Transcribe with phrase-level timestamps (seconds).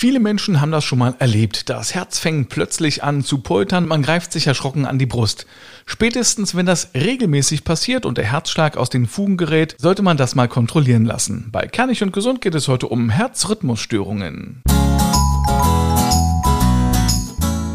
[0.00, 1.68] Viele Menschen haben das schon mal erlebt.
[1.68, 5.44] Das Herz fängt plötzlich an zu poltern, man greift sich erschrocken an die Brust.
[5.86, 10.36] Spätestens, wenn das regelmäßig passiert und der Herzschlag aus den Fugen gerät, sollte man das
[10.36, 11.48] mal kontrollieren lassen.
[11.50, 14.62] Bei Kernig und Gesund geht es heute um Herzrhythmusstörungen.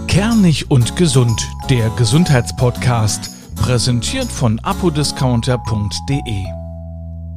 [0.08, 6.63] Kernig und Gesund, der Gesundheitspodcast, präsentiert von apodiscounter.de.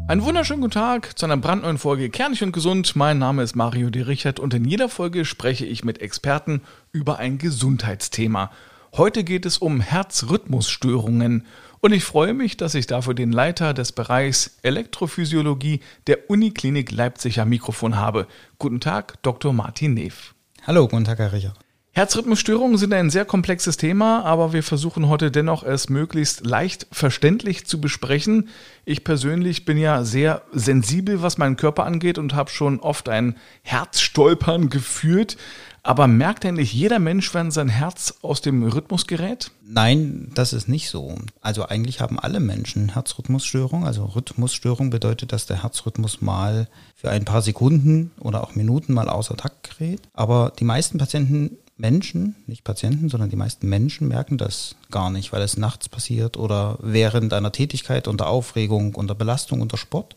[0.08, 2.94] Einen wunderschönen guten Tag zu einer brandneuen Folge Kernig und Gesund.
[2.94, 6.62] Mein Name ist Mario De Richard und in jeder Folge spreche ich mit Experten
[6.92, 8.52] über ein Gesundheitsthema.
[8.96, 11.44] Heute geht es um Herzrhythmusstörungen
[11.80, 17.40] und ich freue mich, dass ich dafür den Leiter des Bereichs Elektrophysiologie der Uniklinik Leipzig
[17.40, 18.28] am Mikrofon habe.
[18.60, 19.52] Guten Tag, Dr.
[19.52, 20.36] Martin Neff.
[20.68, 21.65] Hallo, guten Tag, Herr Richard.
[21.96, 27.66] Herzrhythmusstörungen sind ein sehr komplexes Thema, aber wir versuchen heute dennoch es möglichst leicht verständlich
[27.66, 28.50] zu besprechen.
[28.84, 33.36] Ich persönlich bin ja sehr sensibel, was meinen Körper angeht und habe schon oft ein
[33.62, 35.38] Herzstolpern gefühlt.
[35.82, 39.50] Aber merkt eigentlich jeder Mensch, wenn sein Herz aus dem Rhythmus gerät?
[39.66, 41.16] Nein, das ist nicht so.
[41.40, 43.86] Also eigentlich haben alle Menschen Herzrhythmusstörung.
[43.86, 49.08] Also Rhythmusstörung bedeutet, dass der Herzrhythmus mal für ein paar Sekunden oder auch Minuten mal
[49.08, 50.02] außer Takt gerät.
[50.12, 55.32] Aber die meisten Patienten Menschen, nicht Patienten, sondern die meisten Menschen merken das gar nicht,
[55.32, 60.16] weil es nachts passiert oder während einer Tätigkeit unter Aufregung, unter Belastung, unter Sport.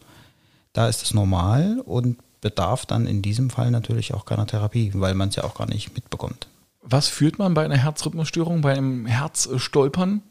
[0.71, 5.15] Da ist es normal und bedarf dann in diesem Fall natürlich auch keiner Therapie, weil
[5.15, 6.47] man es ja auch gar nicht mitbekommt.
[6.81, 10.21] Was fühlt man bei einer Herzrhythmusstörung, bei einem Herzstolpern?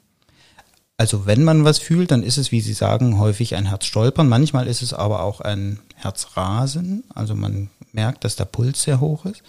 [0.96, 4.28] Also wenn man was fühlt, dann ist es, wie Sie sagen, häufig ein Herzstolpern.
[4.28, 7.04] Manchmal ist es aber auch ein Herzrasen.
[7.14, 9.42] Also man merkt, dass der Puls sehr hoch ist.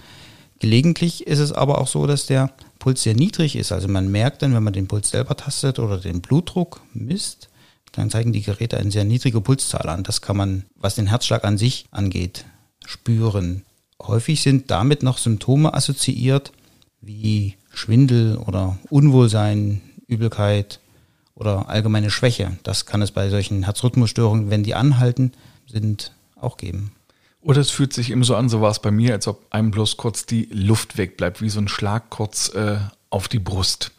[0.59, 3.71] Gelegentlich ist es aber auch so, dass der Puls sehr niedrig ist.
[3.71, 7.49] Also man merkt dann, wenn man den Puls selber tastet oder den Blutdruck misst,
[7.91, 10.03] dann zeigen die Geräte eine sehr niedrige Pulszahl an.
[10.03, 12.45] Das kann man, was den Herzschlag an sich angeht,
[12.85, 13.63] spüren.
[14.01, 16.51] Häufig sind damit noch Symptome assoziiert,
[17.01, 20.79] wie Schwindel oder Unwohlsein, Übelkeit
[21.35, 22.57] oder allgemeine Schwäche.
[22.63, 25.33] Das kann es bei solchen Herzrhythmusstörungen, wenn die anhalten,
[25.67, 26.91] sind, auch geben.
[27.41, 29.71] Oder es fühlt sich eben so an, so war es bei mir, als ob einem
[29.71, 32.77] bloß kurz die Luft wegbleibt, wie so ein Schlag kurz äh,
[33.09, 33.91] auf die Brust.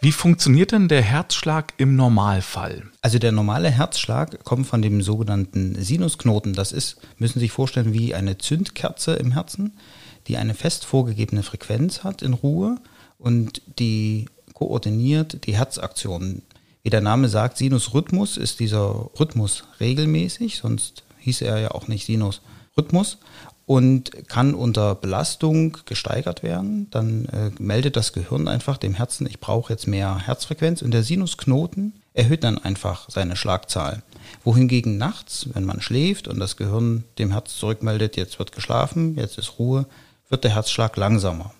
[0.00, 2.90] Wie funktioniert denn der Herzschlag im Normalfall?
[3.00, 6.52] Also der normale Herzschlag kommt von dem sogenannten Sinusknoten.
[6.52, 9.78] Das ist, müssen Sie sich vorstellen, wie eine Zündkerze im Herzen,
[10.26, 12.76] die eine fest vorgegebene Frequenz hat in Ruhe
[13.18, 16.42] und die koordiniert die Herzaktionen.
[16.82, 22.04] Wie der Name sagt, Sinusrhythmus ist dieser Rhythmus regelmäßig, sonst hieß er ja auch nicht
[22.04, 22.42] Sinus
[22.76, 23.18] Rhythmus
[23.66, 26.88] und kann unter Belastung gesteigert werden.
[26.90, 31.02] Dann äh, meldet das Gehirn einfach dem Herzen, ich brauche jetzt mehr Herzfrequenz und der
[31.02, 34.02] Sinusknoten erhöht dann einfach seine Schlagzahl.
[34.44, 39.38] Wohingegen nachts, wenn man schläft und das Gehirn dem Herz zurückmeldet, jetzt wird geschlafen, jetzt
[39.38, 39.86] ist Ruhe,
[40.28, 41.52] wird der Herzschlag langsamer.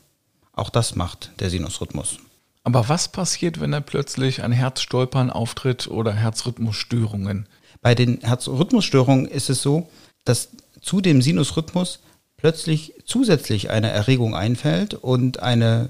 [0.53, 2.19] Auch das macht der Sinusrhythmus.
[2.63, 7.47] Aber was passiert, wenn er plötzlich ein Herzstolpern auftritt oder Herzrhythmusstörungen?
[7.83, 9.91] Bei den Herzrhythmusstörungen ist es so,
[10.25, 10.49] dass
[10.85, 12.01] zu dem Sinusrhythmus
[12.37, 15.89] plötzlich zusätzlich eine Erregung einfällt und eine,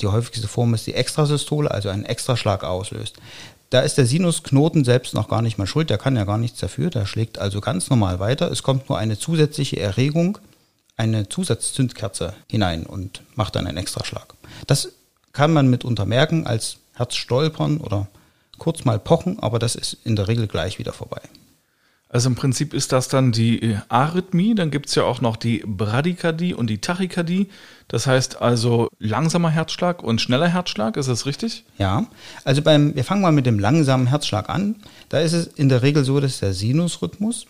[0.00, 3.16] die häufigste Form ist die Extrasystole, also einen Extraschlag auslöst.
[3.70, 6.60] Da ist der Sinusknoten selbst noch gar nicht mal schuld, der kann ja gar nichts
[6.60, 8.50] dafür, der schlägt also ganz normal weiter.
[8.50, 10.38] Es kommt nur eine zusätzliche Erregung,
[10.96, 14.34] eine Zusatzzündkerze hinein und macht dann einen Extraschlag.
[14.66, 14.92] Das
[15.32, 18.06] kann man mitunter merken als Herzstolpern oder
[18.58, 21.20] kurz mal pochen, aber das ist in der Regel gleich wieder vorbei.
[22.16, 25.36] Also im Prinzip ist das dann die äh, Arrhythmie, dann gibt es ja auch noch
[25.36, 27.48] die Bradykardie und die Tachykardie.
[27.88, 31.66] Das heißt also langsamer Herzschlag und schneller Herzschlag, ist das richtig?
[31.76, 32.06] Ja,
[32.42, 34.76] also beim, wir fangen mal mit dem langsamen Herzschlag an.
[35.10, 37.48] Da ist es in der Regel so, dass der Sinusrhythmus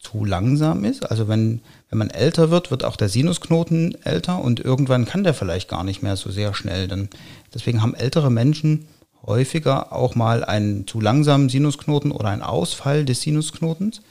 [0.00, 1.10] zu langsam ist.
[1.10, 5.32] Also wenn, wenn man älter wird, wird auch der Sinusknoten älter und irgendwann kann der
[5.32, 6.88] vielleicht gar nicht mehr so sehr schnell.
[6.88, 7.08] Denn
[7.54, 8.86] deswegen haben ältere Menschen
[9.26, 14.02] häufiger auch mal einen zu langsamen Sinusknoten oder einen Ausfall des Sinusknotens.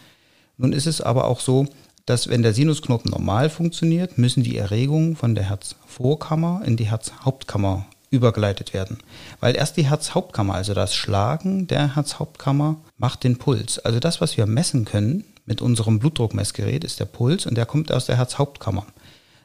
[0.57, 1.67] Nun ist es aber auch so,
[2.05, 7.85] dass wenn der Sinusknoten normal funktioniert, müssen die Erregungen von der Herzvorkammer in die Herzhauptkammer
[8.09, 8.99] übergeleitet werden.
[9.39, 13.79] Weil erst die Herzhauptkammer, also das Schlagen der Herzhauptkammer, macht den Puls.
[13.79, 17.91] Also das, was wir messen können mit unserem Blutdruckmessgerät, ist der Puls und der kommt
[17.91, 18.85] aus der Herzhauptkammer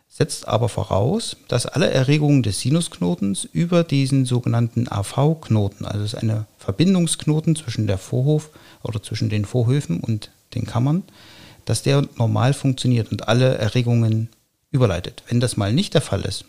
[0.08, 6.22] setzt aber voraus, dass alle Erregungen des Sinusknotens über diesen sogenannten AV-Knoten, also es ist
[6.22, 8.50] eine Verbindungsknoten zwischen der Vorhof
[8.82, 11.05] oder zwischen den Vorhöfen und den Kammern,
[11.64, 14.28] dass der normal funktioniert und alle Erregungen
[14.70, 15.22] überleitet.
[15.28, 16.44] Wenn das mal nicht der Fall ist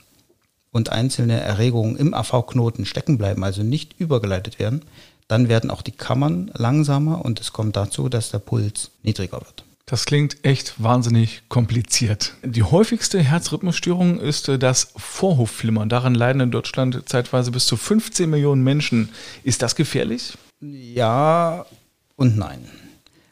[0.71, 4.83] und einzelne Erregungen im AV-Knoten stecken bleiben, also nicht übergeleitet werden,
[5.27, 9.63] dann werden auch die Kammern langsamer und es kommt dazu, dass der Puls niedriger wird.
[9.89, 12.35] Das klingt echt wahnsinnig kompliziert.
[12.43, 15.89] Die häufigste Herzrhythmusstörung ist äh, das Vorhofflimmern.
[15.89, 19.09] Daran leiden in Deutschland zeitweise bis zu 15 Millionen Menschen.
[19.43, 20.37] Ist das gefährlich?
[20.61, 21.65] Ja
[22.17, 22.59] und nein.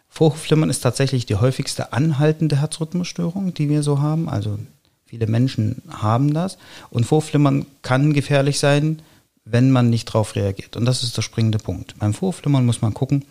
[0.09, 4.27] Vorhofflimmern ist tatsächlich die häufigste anhaltende Herzrhythmusstörung, die wir so haben.
[4.27, 4.57] Also
[5.05, 6.57] viele Menschen haben das.
[6.89, 9.03] Und Vorhofflimmern kann gefährlich sein,
[9.45, 10.75] wenn man nicht darauf reagiert.
[10.75, 11.93] Und das ist der springende Punkt.
[11.99, 13.25] Beim Vorhofflimmern muss man gucken,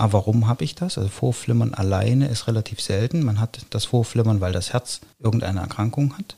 [0.00, 0.96] Ah, warum habe ich das?
[0.96, 3.22] Also Vorflimmern alleine ist relativ selten.
[3.22, 6.36] Man hat das Vorflimmern, weil das Herz irgendeine Erkrankung hat.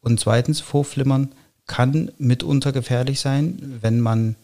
[0.00, 1.32] Und zweitens, Vorflimmern
[1.66, 4.36] kann mitunter gefährlich sein, wenn man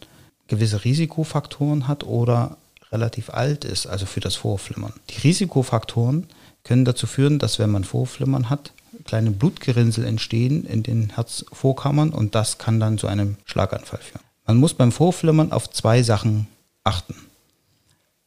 [0.47, 2.57] gewisse Risikofaktoren hat oder
[2.91, 4.91] relativ alt ist, also für das Vorflimmern.
[5.11, 6.27] Die Risikofaktoren
[6.65, 8.73] können dazu führen, dass wenn man Vorflimmern hat,
[9.05, 14.25] kleine Blutgerinnsel entstehen in den Herzvorkammern und das kann dann zu einem Schlaganfall führen.
[14.45, 16.47] Man muss beim Vorflimmern auf zwei Sachen
[16.83, 17.15] achten.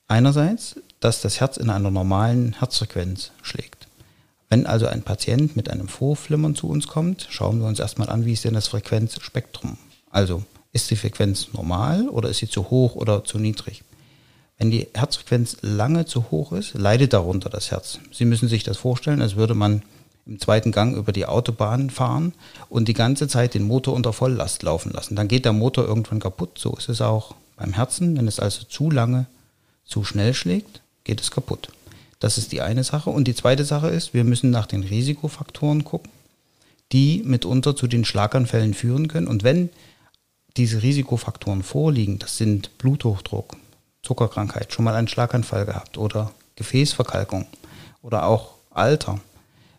[0.06, 3.88] Einerseits, dass das Herz in einer normalen Herzfrequenz schlägt.
[4.48, 8.24] Wenn also ein Patient mit einem Vorflimmern zu uns kommt, schauen wir uns erstmal an,
[8.24, 9.78] wie ist denn das Frequenzspektrum.
[10.10, 13.82] Also ist die Frequenz normal oder ist sie zu hoch oder zu niedrig?
[14.58, 17.98] Wenn die Herzfrequenz lange zu hoch ist, leidet darunter das Herz.
[18.12, 19.82] Sie müssen sich das vorstellen, als würde man
[20.26, 22.32] im zweiten Gang über die Autobahn fahren
[22.68, 25.16] und die ganze Zeit den Motor unter Volllast laufen lassen.
[25.16, 26.58] Dann geht der Motor irgendwann kaputt.
[26.58, 28.16] So ist es auch beim Herzen.
[28.16, 29.26] Wenn es also zu lange
[29.84, 31.68] zu schnell schlägt, geht es kaputt.
[32.20, 33.10] Das ist die eine Sache.
[33.10, 36.10] Und die zweite Sache ist, wir müssen nach den Risikofaktoren gucken,
[36.92, 39.28] die mitunter zu den Schlaganfällen führen können.
[39.28, 39.70] Und wenn
[40.56, 43.56] diese Risikofaktoren vorliegen, das sind Bluthochdruck,
[44.02, 47.46] Zuckerkrankheit, schon mal einen Schlaganfall gehabt oder Gefäßverkalkung
[48.02, 49.20] oder auch Alter.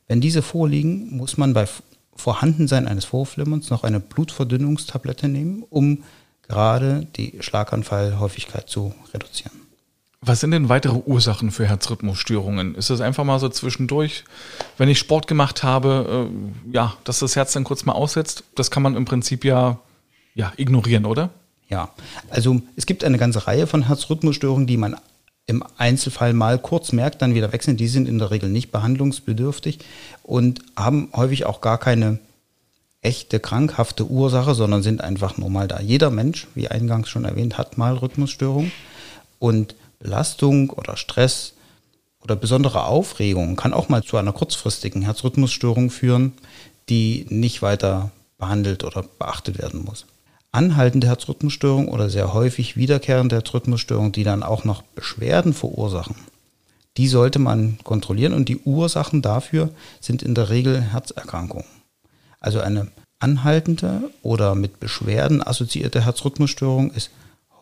[0.08, 1.68] Wenn diese vorliegen, muss man bei
[2.16, 6.04] Vorhandensein eines Vorflimmerns noch eine Blutverdünnungstablette nehmen, um
[6.44, 9.65] gerade die Schlaganfallhäufigkeit zu reduzieren.
[10.22, 12.76] Was sind denn weitere Ursachen für Herzrhythmusstörungen?
[12.76, 14.24] Ist es einfach mal so zwischendurch,
[14.78, 18.44] wenn ich Sport gemacht habe, äh, ja, dass das Herz dann kurz mal aussetzt?
[18.56, 19.78] Das kann man im Prinzip ja,
[20.34, 21.30] ja ignorieren, oder?
[21.70, 21.90] Ja,
[22.30, 24.96] also es gibt eine ganze Reihe von Herzrhythmusstörungen, die man
[25.48, 27.78] im Einzelfall mal kurz merkt, dann wieder wechseln.
[27.78, 29.80] Die sind in der Regel nicht behandlungsbedürftig
[30.24, 32.20] und haben häufig auch gar keine
[33.02, 35.80] echte krankhafte Ursache, sondern sind einfach normal da.
[35.80, 38.72] Jeder Mensch, wie eingangs schon erwähnt, hat mal Rhythmusstörungen
[39.38, 41.54] und Belastung oder Stress
[42.22, 46.34] oder besondere Aufregung kann auch mal zu einer kurzfristigen Herzrhythmusstörung führen,
[46.90, 50.06] die nicht weiter behandelt oder beachtet werden muss.
[50.52, 56.16] Anhaltende Herzrhythmusstörung oder sehr häufig wiederkehrende Herzrhythmusstörung, die dann auch noch Beschwerden verursachen,
[56.98, 59.70] die sollte man kontrollieren und die Ursachen dafür
[60.00, 61.66] sind in der Regel Herzerkrankungen.
[62.40, 62.88] Also eine
[63.20, 67.10] anhaltende oder mit Beschwerden assoziierte Herzrhythmusstörung ist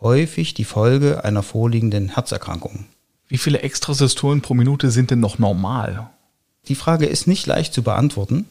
[0.03, 2.85] häufig die Folge einer vorliegenden Herzerkrankung.
[3.27, 6.09] Wie viele Extrasystolen pro Minute sind denn noch normal?
[6.67, 8.45] Die Frage ist nicht leicht zu beantworten,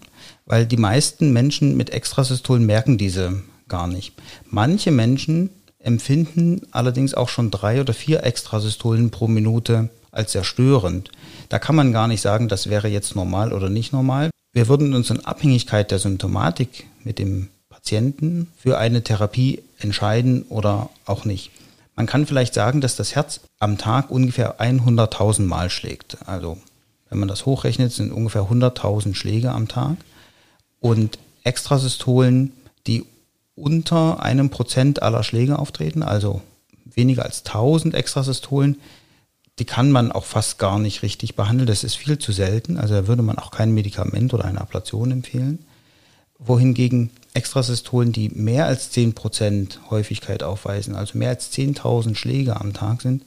[0.46, 4.14] weil die meisten Menschen mit Extrasystolen merken diese gar nicht.
[4.50, 11.10] Manche Menschen empfinden allerdings auch schon drei oder vier Extrasystolen pro Minute als sehr störend.
[11.48, 14.30] Da kann man gar nicht sagen, das wäre jetzt normal oder nicht normal.
[14.52, 17.48] Wir würden uns in Abhängigkeit der Symptomatik mit dem
[17.82, 21.50] Patienten für eine Therapie entscheiden oder auch nicht.
[21.96, 26.16] Man kann vielleicht sagen, dass das Herz am Tag ungefähr 100.000 Mal schlägt.
[26.26, 26.58] Also
[27.10, 29.96] wenn man das hochrechnet, sind ungefähr 100.000 Schläge am Tag.
[30.78, 32.52] Und Extrasystolen,
[32.86, 33.04] die
[33.56, 36.40] unter einem Prozent aller Schläge auftreten, also
[36.84, 38.78] weniger als 1000 Extrasystolen,
[39.58, 41.66] die kann man auch fast gar nicht richtig behandeln.
[41.66, 42.78] Das ist viel zu selten.
[42.78, 45.58] Also da würde man auch kein Medikament oder eine Ablation empfehlen
[46.44, 53.02] wohingegen Extrasystolen, die mehr als 10% Häufigkeit aufweisen, also mehr als 10.000 Schläge am Tag
[53.02, 53.22] sind,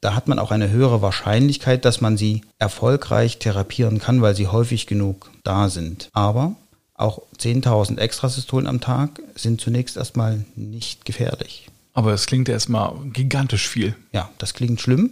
[0.00, 4.46] da hat man auch eine höhere Wahrscheinlichkeit, dass man sie erfolgreich therapieren kann, weil sie
[4.46, 6.08] häufig genug da sind.
[6.12, 6.54] Aber
[6.94, 11.68] auch 10.000 Extrasystolen am Tag sind zunächst erstmal nicht gefährlich.
[11.94, 13.96] Aber es klingt erstmal gigantisch viel.
[14.12, 15.10] Ja, das klingt schlimm,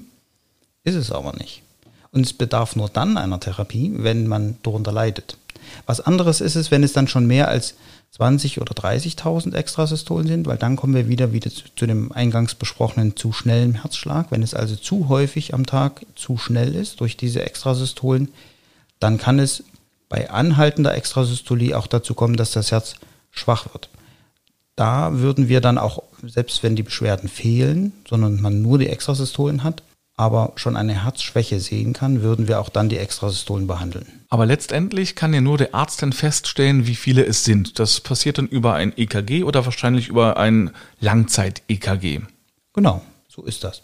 [0.85, 1.63] ist es aber nicht.
[2.13, 5.37] Und es bedarf nur dann einer Therapie, wenn man darunter leidet.
[5.87, 7.75] Was anderes ist es, wenn es dann schon mehr als
[8.13, 12.55] 20 oder 30.000 Extrasystolen sind, weil dann kommen wir wieder, wieder zu, zu, dem eingangs
[12.55, 14.31] besprochenen zu schnellen Herzschlag.
[14.31, 18.29] Wenn es also zu häufig am Tag zu schnell ist durch diese Extrasystolen,
[19.01, 19.65] dann kann es
[20.09, 22.95] bei anhaltender Extrasystolie auch dazu kommen, dass das Herz
[23.31, 23.91] schwach wird.
[24.77, 29.65] Da würden wir dann auch, selbst wenn die Beschwerden fehlen, sondern man nur die Extrasystolen
[29.65, 29.83] hat,
[30.17, 34.07] aber schon eine Herzschwäche sehen kann, würden wir auch dann die Extrasystolen behandeln.
[34.31, 37.79] Aber letztendlich kann ja nur der Arzt dann feststellen, wie viele es sind.
[37.79, 40.71] Das passiert dann über ein EKG oder wahrscheinlich über ein
[41.01, 42.21] Langzeit-EKG.
[42.73, 43.83] Genau, So ist das.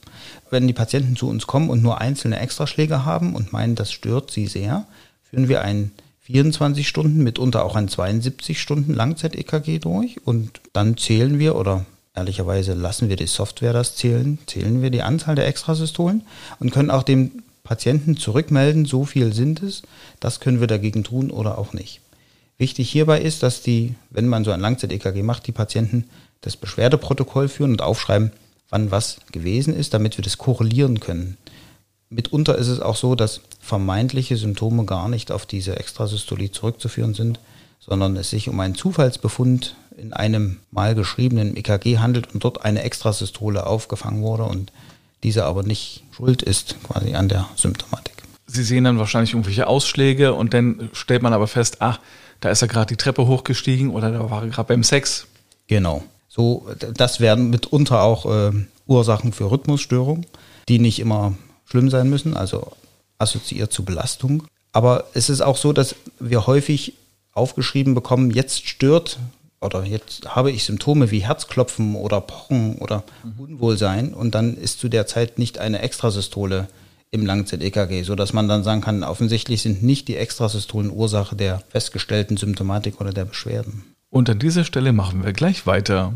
[0.51, 4.31] Wenn die Patienten zu uns kommen und nur einzelne Extraschläge haben und meinen, das stört
[4.31, 4.87] sie sehr,
[5.23, 11.39] führen wir ein 24 Stunden, mitunter auch ein 72 Stunden Langzeit-EKG durch und dann zählen
[11.39, 16.23] wir oder ehrlicherweise lassen wir die Software das zählen, zählen wir die Anzahl der Extrasystolen
[16.61, 19.83] und können auch dem Patienten zurückmelden, so viel sind es,
[20.21, 22.00] das können wir dagegen tun oder auch nicht.
[22.59, 26.09] Wichtig hierbei ist, dass die, wenn man so ein Langzeit-EKG macht, die Patienten
[26.42, 28.33] das Beschwerdeprotokoll führen und aufschreiben,
[28.69, 31.37] wann was gewesen ist, damit wir das korrelieren können.
[32.11, 37.40] Mitunter ist es auch so, dass vermeintliche Symptome gar nicht auf diese Extrasystolie zurückzuführen sind,
[37.85, 42.83] sondern es sich um einen Zufallsbefund in einem mal geschriebenen EKG handelt und dort eine
[42.83, 44.73] Extrasystole aufgefangen wurde und
[45.23, 48.15] diese aber nicht schuld ist quasi an der Symptomatik.
[48.47, 52.01] Sie sehen dann wahrscheinlich irgendwelche Ausschläge und dann stellt man aber fest, ach,
[52.41, 55.27] da ist er gerade die Treppe hochgestiegen oder da war er gerade beim Sex.
[55.69, 56.03] Genau.
[56.29, 58.53] So, das werden mitunter auch äh,
[58.87, 60.27] Ursachen für Rhythmusstörungen,
[60.69, 61.35] die nicht immer
[61.67, 62.73] schlimm sein müssen, also
[63.19, 64.45] assoziiert zu Belastung.
[64.73, 66.95] Aber es ist auch so, dass wir häufig
[67.33, 69.19] aufgeschrieben bekommen, jetzt stört
[69.61, 73.05] oder jetzt habe ich Symptome wie Herzklopfen oder Pochen oder
[73.39, 76.69] Unwohlsein und dann ist zu der Zeit nicht eine Extrasystole
[77.11, 82.37] im Langzeit-EKG, sodass man dann sagen kann, offensichtlich sind nicht die Extrasystolen Ursache der festgestellten
[82.37, 83.85] Symptomatik oder der Beschwerden.
[84.11, 86.15] Und an dieser Stelle machen wir gleich weiter.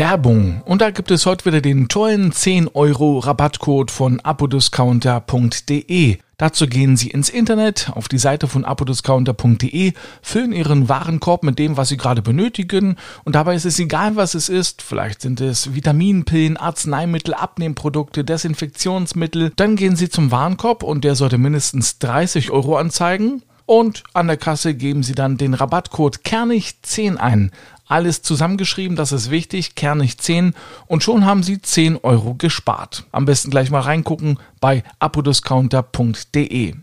[0.00, 0.62] Werbung.
[0.64, 6.16] Und da gibt es heute wieder den tollen 10 Euro Rabattcode von apodiscounter.de.
[6.38, 9.92] Dazu gehen Sie ins Internet auf die Seite von apodiscounter.de,
[10.22, 14.32] füllen Ihren Warenkorb mit dem, was Sie gerade benötigen und dabei ist es egal, was
[14.32, 14.80] es ist.
[14.80, 19.52] Vielleicht sind es Vitaminpillen, Arzneimittel, Abnehmprodukte, Desinfektionsmittel.
[19.56, 23.42] Dann gehen Sie zum Warenkorb und der sollte mindestens 30 Euro anzeigen.
[23.70, 27.52] Und an der Kasse geben Sie dann den Rabattcode Kernig10 ein.
[27.86, 30.54] Alles zusammengeschrieben, das ist wichtig, kernig 10
[30.88, 33.04] und schon haben Sie 10 Euro gespart.
[33.12, 36.74] Am besten gleich mal reingucken bei apodiscounter.de.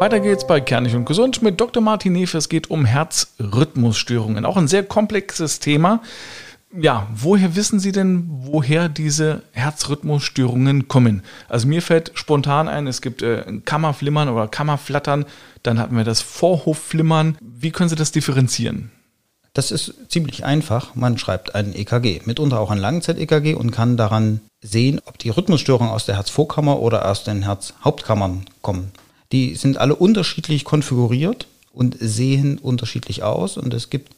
[0.00, 1.80] Weiter geht's bei Kernig und Gesund mit Dr.
[1.80, 2.34] Martin Neff.
[2.34, 4.44] Es geht um Herzrhythmusstörungen.
[4.44, 6.02] Auch ein sehr komplexes Thema
[6.76, 11.22] ja, woher wissen Sie denn, woher diese Herzrhythmusstörungen kommen?
[11.48, 15.24] Also mir fällt spontan ein, es gibt äh, Kammerflimmern oder Kammerflattern,
[15.62, 17.38] dann hatten wir das Vorhofflimmern.
[17.40, 18.90] Wie können Sie das differenzieren?
[19.54, 20.94] Das ist ziemlich einfach.
[20.94, 25.92] Man schreibt ein EKG, mitunter auch ein Langzeit-EKG und kann daran sehen, ob die Rhythmusstörungen
[25.92, 28.92] aus der Herzvorkammer oder aus den Herzhauptkammern kommen.
[29.32, 34.14] Die sind alle unterschiedlich konfiguriert und sehen unterschiedlich aus und es gibt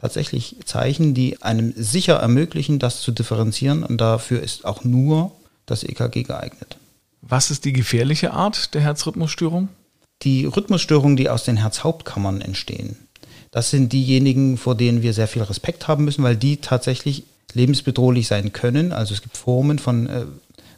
[0.00, 3.82] tatsächlich Zeichen, die einem sicher ermöglichen, das zu differenzieren.
[3.82, 5.32] Und dafür ist auch nur
[5.66, 6.78] das EKG geeignet.
[7.22, 9.68] Was ist die gefährliche Art der Herzrhythmusstörung?
[10.22, 12.96] Die Rhythmusstörungen, die aus den Herzhauptkammern entstehen,
[13.50, 18.28] das sind diejenigen, vor denen wir sehr viel Respekt haben müssen, weil die tatsächlich lebensbedrohlich
[18.28, 18.92] sein können.
[18.92, 20.24] Also es gibt Formen von äh,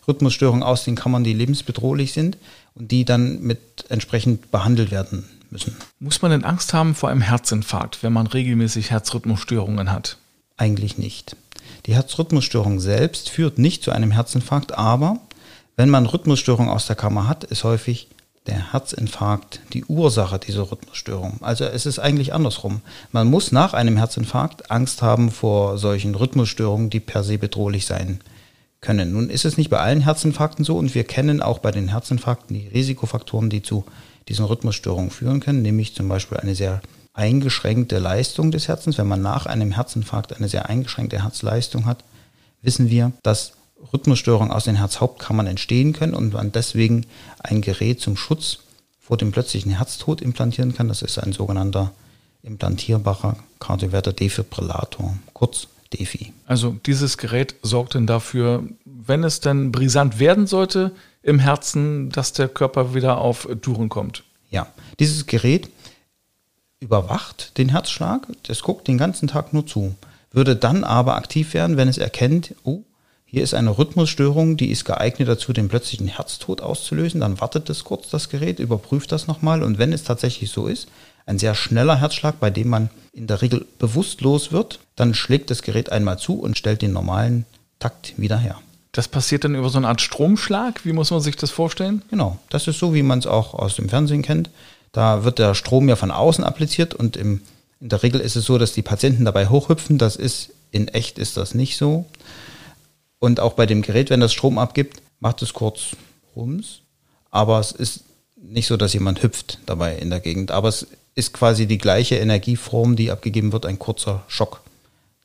[0.09, 2.39] Rhythmusstörungen aus den Kammern, die lebensbedrohlich sind
[2.75, 5.77] und die dann mit entsprechend behandelt werden müssen.
[6.01, 10.17] Muss man denn Angst haben vor einem Herzinfarkt, wenn man regelmäßig Herzrhythmusstörungen hat?
[10.57, 11.37] Eigentlich nicht.
[11.87, 15.19] Die Herzrhythmusstörung selbst führt nicht zu einem Herzinfarkt, aber
[15.77, 18.09] wenn man Rhythmusstörung aus der Kammer hat, ist häufig
[18.47, 21.39] der Herzinfarkt die Ursache dieser Rhythmusstörung.
[21.43, 22.81] Also es ist eigentlich andersrum.
[23.13, 28.21] Man muss nach einem Herzinfarkt Angst haben vor solchen Rhythmusstörungen, die per se bedrohlich sein
[28.83, 29.13] können.
[29.13, 32.55] Nun ist es nicht bei allen Herzinfarkten so und wir kennen auch bei den Herzinfarkten
[32.55, 33.85] die Risikofaktoren, die zu
[34.29, 36.83] diesen Rhythmusstörungen führen können, nämlich zum Beispiel eine sehr
[37.15, 38.99] eingeschränkte Leistung des Herzens.
[38.99, 42.05] Wenn man nach einem Herzinfarkt eine sehr eingeschränkte Herzleistung hat,
[42.61, 43.53] wissen wir, dass
[43.93, 47.07] Rhythmusstörungen aus den Herzhauptkammern entstehen können und man deswegen
[47.39, 48.59] ein Gerät zum Schutz
[49.01, 50.89] vor dem plötzlichen Herztod implantieren kann.
[50.89, 51.93] Das ist ein sogenannter
[52.43, 56.32] implantierbarer kardioverter Defibrillator, kurz DEFI.
[56.47, 62.33] Also dieses Gerät sorgt dann dafür, wenn es dann brisant werden sollte, im Herzen, dass
[62.33, 64.25] der Körper wieder auf Touren kommt.
[64.51, 64.67] Ja,
[64.99, 65.71] dieses Gerät
[66.81, 69.95] überwacht den Herzschlag, das guckt den ganzen Tag nur zu,
[70.33, 72.83] würde dann aber aktiv werden, wenn es erkennt, oh,
[73.25, 77.23] hier ist eine Rhythmusstörung, die ist geeignet dazu, den plötzlichen Herztod auszulösen.
[77.23, 80.87] Dann wartet es kurz, das Gerät, überprüft das nochmal und wenn es tatsächlich so ist,
[81.27, 85.63] ein sehr schneller Herzschlag, bei dem man in der Regel bewusstlos wird, dann schlägt das
[85.63, 87.45] Gerät einmal zu und stellt den normalen
[87.79, 88.61] Takt wieder her.
[88.93, 90.85] Das passiert dann über so eine Art Stromschlag.
[90.85, 92.03] Wie muss man sich das vorstellen?
[92.11, 94.51] Genau, das ist so, wie man es auch aus dem Fernsehen kennt.
[94.93, 97.41] Da wird der Strom ja von außen appliziert und im,
[97.81, 99.97] in der Regel ist es so, dass die Patienten dabei hochhüpfen.
[99.97, 102.05] Das ist in echt ist das nicht so.
[103.19, 105.97] Und auch bei dem Gerät, wenn das Strom abgibt, macht es kurz
[106.37, 106.81] Rums.
[107.31, 108.01] Aber es ist
[108.37, 110.51] nicht so, dass jemand hüpft dabei in der Gegend.
[110.51, 114.61] Aber es ist quasi die gleiche Energieform, die abgegeben wird, ein kurzer Schock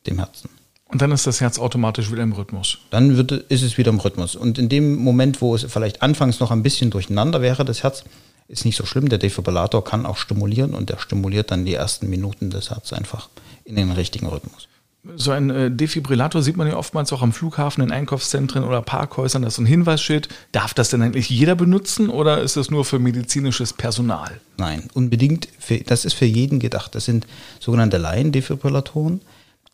[0.05, 0.49] dem Herzen.
[0.89, 2.79] Und dann ist das Herz automatisch wieder im Rhythmus.
[2.91, 4.35] Dann wird, ist es wieder im Rhythmus.
[4.35, 8.03] Und in dem Moment, wo es vielleicht anfangs noch ein bisschen durcheinander wäre, das Herz,
[8.47, 9.09] ist nicht so schlimm.
[9.09, 13.29] Der Defibrillator kann auch stimulieren und der stimuliert dann die ersten Minuten des Herzens einfach
[13.65, 14.69] in den richtigen Rhythmus.
[15.15, 19.41] So ein äh, Defibrillator sieht man ja oftmals auch am Flughafen, in Einkaufszentren oder Parkhäusern.
[19.41, 20.29] Das ist ein Hinweisschild.
[20.51, 24.39] Darf das denn eigentlich jeder benutzen oder ist das nur für medizinisches Personal?
[24.57, 25.47] Nein, unbedingt.
[25.59, 26.95] Für, das ist für jeden gedacht.
[26.95, 27.25] Das sind
[27.59, 29.21] sogenannte Laiendefibrillatoren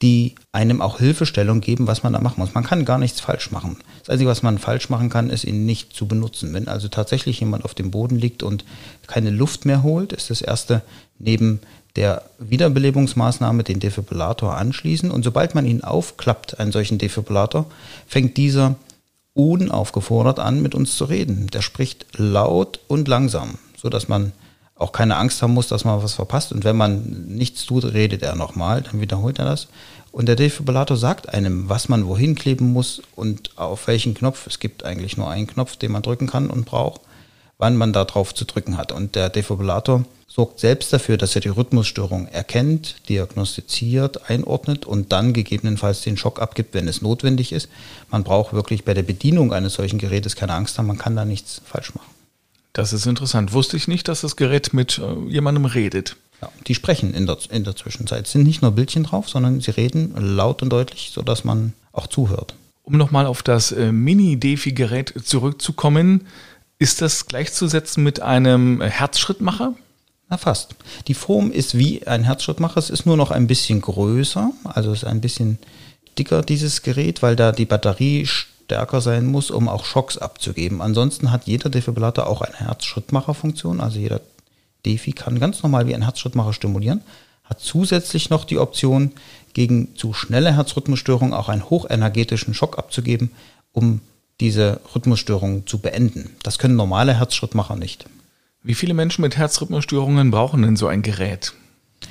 [0.04, 2.54] die einem auch Hilfestellung geben, was man da machen muss.
[2.54, 3.78] Man kann gar nichts falsch machen.
[4.00, 6.54] Das Einzige, was man falsch machen kann, ist ihn nicht zu benutzen.
[6.54, 8.66] Wenn also tatsächlich jemand auf dem Boden liegt und
[9.08, 10.82] keine Luft mehr holt, ist das Erste
[11.20, 11.62] neben
[11.96, 15.12] der Wiederbelebungsmaßnahme den Defibrillator anschließen.
[15.12, 17.66] Und sobald man ihn aufklappt, einen solchen Defibrillator,
[18.08, 18.76] fängt dieser
[19.34, 21.48] unaufgefordert an, mit uns zu reden.
[21.48, 24.32] Der spricht laut und langsam, sodass man
[24.76, 26.52] auch keine Angst haben muss, dass man was verpasst.
[26.52, 29.68] Und wenn man nichts tut, redet er nochmal, dann wiederholt er das.
[30.12, 34.46] Und der Defibrillator sagt einem, was man wohin kleben muss und auf welchen Knopf.
[34.48, 37.02] Es gibt eigentlich nur einen Knopf, den man drücken kann und braucht,
[37.64, 38.92] wann man da drauf zu drücken hat.
[38.92, 45.32] Und der Defibrillator sorgt selbst dafür, dass er die Rhythmusstörung erkennt, diagnostiziert, einordnet und dann
[45.32, 47.70] gegebenenfalls den Schock abgibt, wenn es notwendig ist.
[48.12, 51.24] Man braucht wirklich bei der Bedienung eines solchen Gerätes keine Angst haben, man kann da
[51.24, 52.10] nichts falsch machen.
[52.74, 53.54] Das ist interessant.
[53.54, 56.18] Wusste ich nicht, dass das Gerät mit äh, jemandem redet.
[56.42, 58.26] Ja, die sprechen in der, in der Zwischenzeit.
[58.26, 62.08] Es sind nicht nur Bildchen drauf, sondern sie reden laut und deutlich, sodass man auch
[62.08, 62.56] zuhört.
[62.84, 66.28] Um nochmal auf das äh, Mini-Defi-Gerät zurückzukommen,
[66.84, 69.74] ist das gleichzusetzen mit einem Herzschrittmacher?
[70.28, 70.76] Na fast.
[71.08, 75.04] Die Form ist wie ein Herzschrittmacher, es ist nur noch ein bisschen größer, also es
[75.04, 75.60] ist ein bisschen
[76.20, 80.82] dicker dieses Gerät, weil da die Batterie stärker sein muss, um auch Schocks abzugeben.
[80.82, 84.20] Ansonsten hat jeder Defibrillator auch eine Herzschrittmacherfunktion, also jeder
[84.86, 87.00] Defi kann ganz normal wie ein Herzschrittmacher stimulieren,
[87.46, 89.14] hat zusätzlich noch die Option,
[89.54, 93.32] gegen zu schnelle Herzrhythmusstörungen auch einen hochenergetischen Schock abzugeben,
[93.72, 94.02] um
[94.44, 96.30] diese Rhythmusstörung zu beenden.
[96.44, 98.06] Das können normale Herzschrittmacher nicht.
[98.62, 101.54] Wie viele Menschen mit Herzrhythmusstörungen brauchen denn so ein Gerät?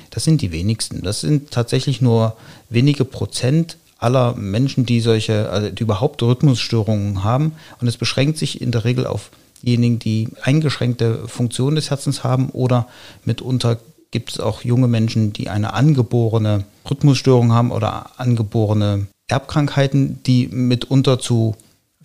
[0.09, 1.03] Das sind die wenigsten.
[1.03, 2.35] Das sind tatsächlich nur
[2.69, 7.53] wenige Prozent aller Menschen, die solche, also die überhaupt Rhythmusstörungen haben.
[7.79, 9.29] Und es beschränkt sich in der Regel auf
[9.61, 12.87] diejenigen, die eingeschränkte Funktion des Herzens haben oder
[13.25, 13.77] mitunter
[14.09, 21.19] gibt es auch junge Menschen, die eine angeborene Rhythmusstörung haben oder angeborene Erbkrankheiten, die mitunter
[21.19, 21.55] zu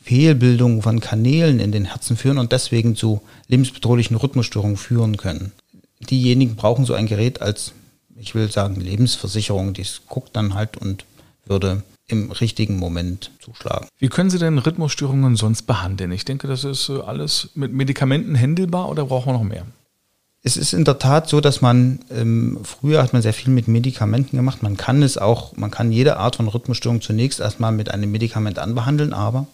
[0.08, 5.52] Fehlbildung von Kanälen in den Herzen führen und deswegen zu lebensbedrohlichen Rhythmusstörungen führen können.
[6.00, 7.72] Diejenigen brauchen so ein Gerät als,
[8.16, 9.74] ich will sagen, Lebensversicherung.
[9.74, 11.04] Dies guckt dann halt und
[11.44, 13.86] würde im richtigen Moment zuschlagen.
[13.98, 16.10] Wie können Sie denn Rhythmusstörungen sonst behandeln?
[16.12, 19.66] Ich denke, das ist äh, alles mit Medikamenten händelbar oder brauchen wir noch mehr?
[20.42, 23.66] Es ist in der Tat so, dass man ähm, früher hat man sehr viel mit
[23.66, 24.62] Medikamenten gemacht.
[24.62, 28.58] Man kann es auch, man kann jede Art von Rhythmusstörung zunächst erstmal mit einem Medikament
[28.58, 29.46] anbehandeln, aber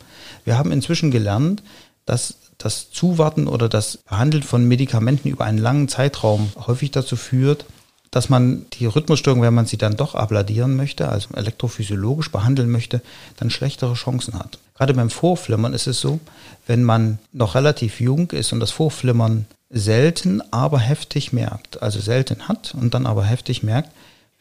[0.45, 1.63] wir haben inzwischen gelernt,
[2.05, 7.65] dass das Zuwarten oder das Behandeln von Medikamenten über einen langen Zeitraum häufig dazu führt,
[8.11, 13.03] dass man die Rhythmusstörung, wenn man sie dann doch abladieren möchte, also elektrophysiologisch behandeln möchte,
[13.39, 14.59] dann schlechtere Chancen hat.
[14.77, 16.21] Gerade beim Vorflimmern ist es so,
[16.67, 22.49] wenn man noch relativ jung ist und das Vorflimmern selten, aber heftig merkt, also selten
[22.49, 23.91] hat und dann aber heftig merkt,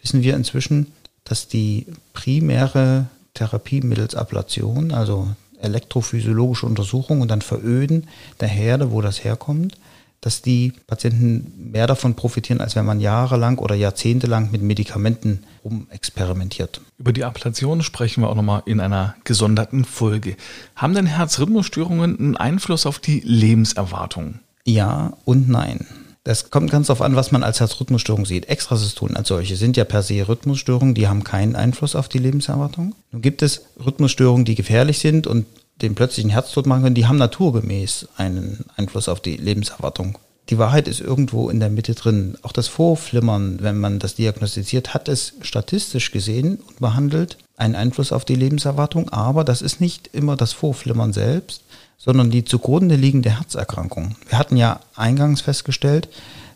[0.01, 0.93] wissen wir inzwischen,
[1.23, 8.07] dass die primäre Therapie mittels Ablation, also elektrophysiologische Untersuchung und dann Veröden
[8.39, 9.77] der Herde, wo das herkommt,
[10.21, 16.79] dass die Patienten mehr davon profitieren, als wenn man jahrelang oder jahrzehntelang mit Medikamenten rumexperimentiert.
[16.97, 20.37] Über die Ablation sprechen wir auch nochmal in einer gesonderten Folge.
[20.75, 24.39] Haben denn Herzrhythmusstörungen einen Einfluss auf die Lebenserwartung?
[24.65, 25.85] Ja und nein.
[26.23, 28.47] Das kommt ganz darauf an, was man als Herzrhythmusstörung sieht.
[28.47, 32.95] Extrasystolen als solche sind ja per se Rhythmusstörungen, die haben keinen Einfluss auf die Lebenserwartung.
[33.11, 35.45] Nun gibt es Rhythmusstörungen, die gefährlich sind und
[35.81, 40.17] den plötzlichen Herztod machen können, die haben naturgemäß einen Einfluss auf die Lebenserwartung.
[40.49, 42.37] Die Wahrheit ist irgendwo in der Mitte drin.
[42.41, 48.11] Auch das Vorflimmern, wenn man das diagnostiziert, hat es statistisch gesehen und behandelt einen Einfluss
[48.11, 51.62] auf die Lebenserwartung, aber das ist nicht immer das Vorflimmern selbst,
[52.03, 54.15] sondern die zugrunde liegende Herzerkrankung.
[54.27, 56.09] Wir hatten ja eingangs festgestellt,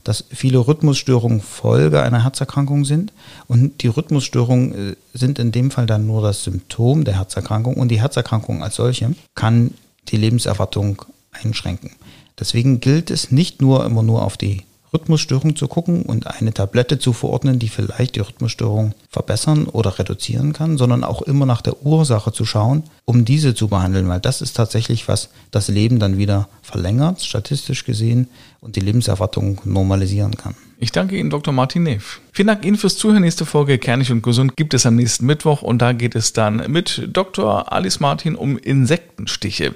[0.03, 3.11] dass viele Rhythmusstörungen Folge einer Herzerkrankung sind.
[3.47, 7.75] Und die Rhythmusstörungen äh, sind in dem Fall dann nur das Symptom der Herzerkrankung.
[7.75, 9.73] Und die Herzerkrankung als solche kann
[10.07, 11.91] die Lebenserwartung einschränken.
[12.39, 14.63] Deswegen gilt es nicht nur immer nur auf die
[14.97, 20.53] Rhythmusstörung zu gucken und eine Tablette zu verordnen, die vielleicht die Rhythmusstörung verbessern oder reduzieren
[20.53, 24.41] kann, sondern auch immer nach der Ursache zu schauen, um diese zu behandeln, weil das
[24.41, 28.27] ist tatsächlich, was das Leben dann wieder verlängert, statistisch gesehen,
[28.59, 30.55] und die Lebenserwartung normalisieren kann.
[30.79, 31.53] Ich danke Ihnen, Dr.
[31.53, 32.19] Martin Neff.
[32.33, 33.21] Vielen Dank Ihnen fürs Zuhören.
[33.21, 36.69] Nächste Folge Kernig und Gesund gibt es am nächsten Mittwoch und da geht es dann
[36.69, 37.71] mit Dr.
[37.71, 39.75] Alice Martin um Insektenstiche.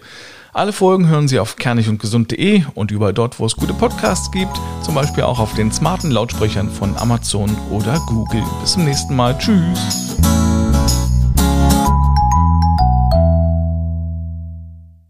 [0.54, 4.96] Alle Folgen hören Sie auf kernigundgesund.de und überall dort, wo es gute Podcasts gibt, zum
[4.96, 8.44] Beispiel auch auf den smarten Lautsprechern von Amazon oder Google.
[8.60, 9.38] Bis zum nächsten Mal.
[9.38, 10.18] Tschüss.